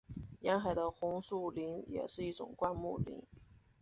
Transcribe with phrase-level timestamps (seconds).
[0.39, 3.21] 沿海的红树林也是一种灌木林。